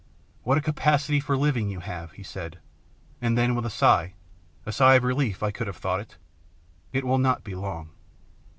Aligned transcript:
"What 0.45 0.57
a 0.57 0.61
capacity 0.61 1.19
for 1.19 1.37
living 1.37 1.69
you 1.69 1.81
have!" 1.81 2.11
he 2.13 2.23
said; 2.23 2.57
and 3.21 3.37
then, 3.37 3.53
with 3.53 3.67
a 3.67 3.69
sigh, 3.69 4.15
a 4.65 4.71
sigh 4.71 4.95
of 4.95 5.03
relief 5.03 5.43
I 5.43 5.51
could 5.51 5.67
have 5.67 5.77
thought 5.77 5.99
it," 6.01 6.17
It 6.91 7.05
will 7.05 7.19
not 7.19 7.43
be 7.43 7.53
long." 7.53 7.91